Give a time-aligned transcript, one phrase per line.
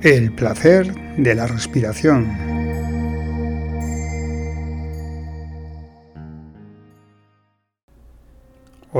[0.00, 2.57] El placer de la respiración.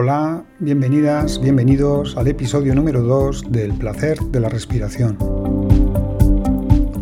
[0.01, 5.19] Hola, bienvenidas, bienvenidos al episodio número 2 del placer de la respiración.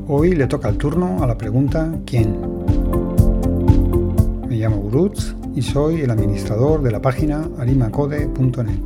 [0.09, 2.41] Hoy le toca el turno a la pregunta ¿quién?
[4.49, 8.81] Me llamo Gurutz y soy el administrador de la página arimacode.net.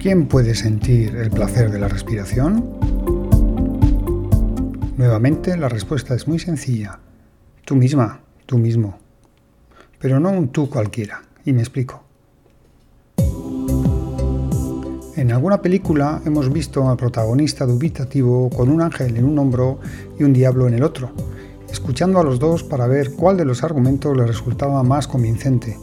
[0.00, 2.68] ¿Quién puede sentir el placer de la respiración?
[4.96, 6.98] Nuevamente la respuesta es muy sencilla.
[7.64, 8.99] Tú misma, tú mismo.
[10.00, 11.22] Pero no un tú cualquiera.
[11.44, 12.02] Y me explico.
[15.16, 19.78] En alguna película hemos visto al protagonista dubitativo con un ángel en un hombro
[20.18, 21.10] y un diablo en el otro,
[21.70, 25.76] escuchando a los dos para ver cuál de los argumentos le resultaba más convincente.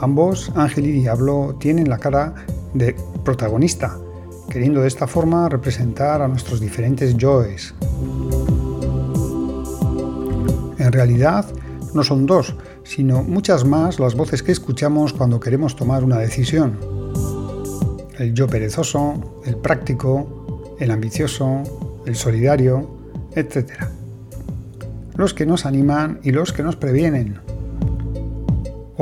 [0.00, 2.34] Ambos, ángel y diablo, tienen la cara
[2.74, 3.96] de protagonista,
[4.48, 7.72] queriendo de esta forma representar a nuestros diferentes yoes.
[10.78, 11.46] En realidad,
[11.94, 16.78] no son dos, sino muchas más las voces que escuchamos cuando queremos tomar una decisión.
[18.18, 21.62] El yo perezoso, el práctico, el ambicioso,
[22.06, 22.90] el solidario,
[23.34, 23.70] etc.
[25.16, 27.40] Los que nos animan y los que nos previenen,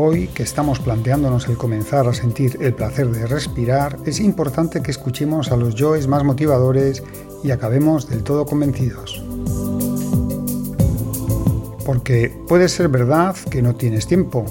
[0.01, 4.93] Hoy que estamos planteándonos el comenzar a sentir el placer de respirar, es importante que
[4.93, 7.03] escuchemos a los yoes más motivadores
[7.43, 9.28] y acabemos del todo convencidos.
[11.89, 14.45] Porque puede ser verdad que no tienes tiempo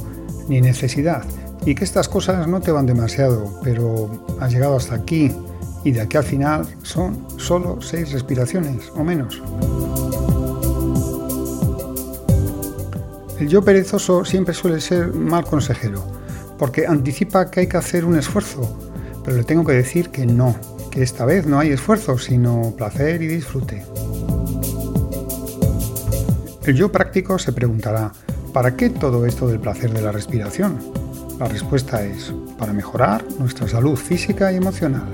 [0.49, 1.23] ni necesidad
[1.67, 5.31] y que estas cosas no te van demasiado, pero has llegado hasta aquí
[5.83, 9.39] y de aquí al final son solo seis respiraciones o menos.
[13.39, 16.03] El yo perezoso siempre suele ser mal consejero,
[16.57, 18.75] porque anticipa que hay que hacer un esfuerzo,
[19.23, 20.55] pero le tengo que decir que no,
[20.89, 23.83] que esta vez no hay esfuerzo, sino placer y disfrute.
[26.67, 28.11] El yo práctico se preguntará,
[28.51, 30.77] ¿para qué todo esto del placer de la respiración?
[31.39, 35.07] La respuesta es, para mejorar nuestra salud física y emocional.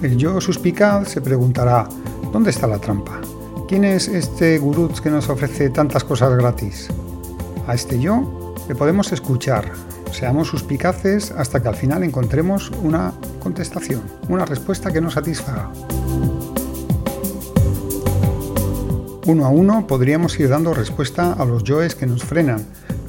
[0.00, 1.86] El yo suspicaz se preguntará,
[2.32, 3.20] ¿dónde está la trampa?
[3.68, 6.88] ¿Quién es este gurú que nos ofrece tantas cosas gratis?
[7.66, 9.70] A este yo le podemos escuchar.
[10.10, 13.12] Seamos suspicaces hasta que al final encontremos una
[13.42, 14.00] contestación,
[14.30, 15.70] una respuesta que nos satisfaga.
[19.28, 22.64] Uno a uno podríamos ir dando respuesta a los yoes que nos frenan,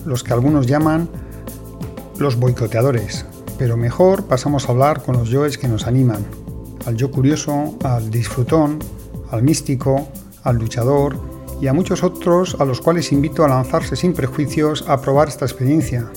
[0.05, 1.07] los que algunos llaman
[2.17, 3.25] los boicoteadores,
[3.57, 6.25] pero mejor pasamos a hablar con los yoes que nos animan,
[6.85, 8.79] al yo curioso, al disfrutón,
[9.31, 10.09] al místico,
[10.43, 11.17] al luchador
[11.61, 15.45] y a muchos otros a los cuales invito a lanzarse sin prejuicios a probar esta
[15.45, 16.11] experiencia.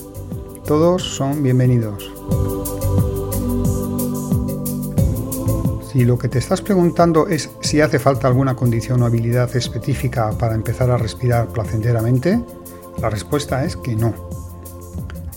[0.65, 2.11] Todos son bienvenidos.
[5.93, 10.31] Si lo que te estás preguntando es si hace falta alguna condición o habilidad específica
[10.39, 12.41] para empezar a respirar placenteramente,
[12.99, 14.11] la respuesta es que no.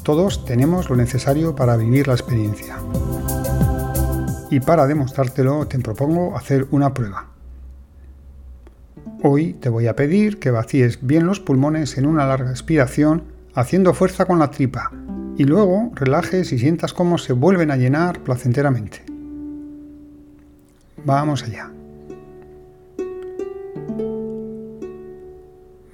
[0.02, 2.78] Todos tenemos lo necesario para vivir la experiencia.
[4.50, 7.26] Y para demostrártelo te propongo hacer una prueba.
[9.22, 13.24] Hoy te voy a pedir que vacíes bien los pulmones en una larga expiración
[13.54, 14.90] haciendo fuerza con la tripa
[15.36, 19.15] y luego relajes y sientas cómo se vuelven a llenar placenteramente.
[21.06, 21.70] Vamos allá.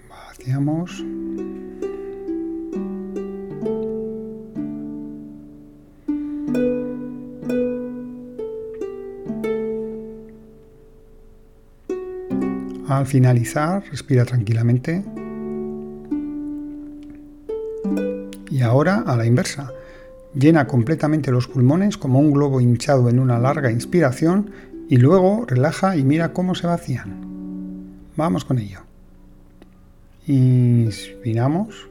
[0.09, 1.05] Vaciamos.
[12.89, 15.05] Al finalizar, respira tranquilamente.
[18.51, 19.71] Y ahora a la inversa.
[20.35, 25.97] Llena completamente los pulmones como un globo hinchado en una larga inspiración y luego relaja
[25.97, 27.33] y mira cómo se vacían.
[28.17, 28.81] Vamos con ello.
[30.27, 31.89] Inspiramos.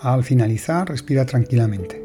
[0.00, 2.04] Al finalizar, respira tranquilamente.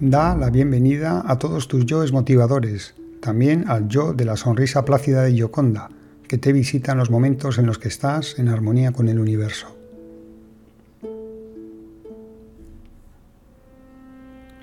[0.00, 5.22] Da la bienvenida a todos tus yoes motivadores, también al yo de la sonrisa plácida
[5.22, 5.90] de Yoconda,
[6.28, 9.76] que te visita en los momentos en los que estás en armonía con el universo.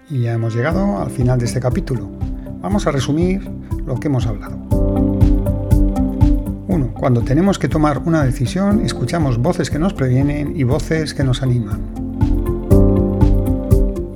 [0.09, 2.09] Y ya hemos llegado al final de este capítulo.
[2.61, 3.49] Vamos a resumir
[3.85, 4.57] lo que hemos hablado.
[6.67, 6.93] 1.
[6.93, 11.41] Cuando tenemos que tomar una decisión, escuchamos voces que nos previenen y voces que nos
[11.41, 11.81] animan.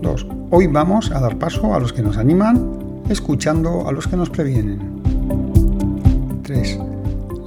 [0.02, 0.28] 2.
[0.52, 4.30] Hoy vamos a dar paso a los que nos animan, escuchando a los que nos
[4.30, 4.80] previenen.
[6.44, 6.95] 3.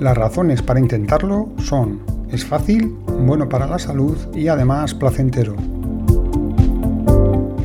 [0.01, 2.97] Las razones para intentarlo son es fácil,
[3.27, 5.57] bueno para la salud y además placentero.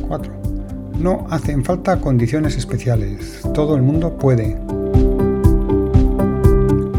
[0.08, 0.32] 4.
[0.98, 4.58] No hacen falta condiciones especiales, todo el mundo puede.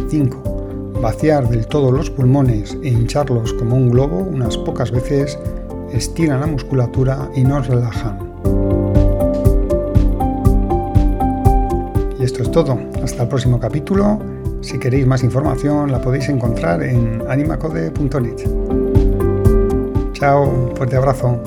[0.07, 0.99] 5.
[1.01, 5.37] Vaciar del todo los pulmones e hincharlos como un globo unas pocas veces
[5.91, 8.19] estiran la musculatura y nos relajan.
[12.17, 12.79] Y esto es todo.
[13.03, 14.34] Hasta el próximo capítulo.
[14.65, 18.35] Si queréis más información la podéis encontrar en animacode.net.
[20.13, 21.39] Chao, fuerte abrazo.